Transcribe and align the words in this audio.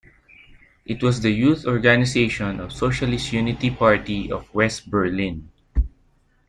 It 0.83 1.03
was 1.03 1.21
the 1.21 1.29
youth 1.29 1.67
organization 1.67 2.59
of 2.59 2.73
Socialist 2.73 3.31
Unity 3.33 3.69
Party 3.69 4.31
of 4.31 4.51
West 4.51 4.89
Berlin. 4.89 5.51